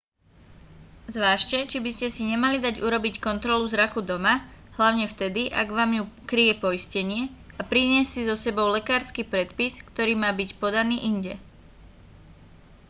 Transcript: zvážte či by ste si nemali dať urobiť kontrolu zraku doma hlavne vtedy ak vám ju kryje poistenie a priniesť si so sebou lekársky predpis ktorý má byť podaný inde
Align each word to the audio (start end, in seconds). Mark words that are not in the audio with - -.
zvážte 1.15 1.57
či 1.71 1.77
by 1.83 1.91
ste 1.93 2.07
si 2.15 2.23
nemali 2.31 2.57
dať 2.65 2.75
urobiť 2.87 3.15
kontrolu 3.27 3.65
zraku 3.73 3.99
doma 4.09 4.33
hlavne 4.81 5.05
vtedy 5.09 5.43
ak 5.61 5.67
vám 5.77 5.91
ju 5.97 6.03
kryje 6.29 6.53
poistenie 6.63 7.21
a 7.61 7.61
priniesť 7.71 8.09
si 8.13 8.21
so 8.29 8.33
sebou 8.45 8.67
lekársky 8.77 9.21
predpis 9.33 9.73
ktorý 9.89 10.13
má 10.21 10.29
byť 10.39 10.49
podaný 10.61 10.95
inde 11.11 11.33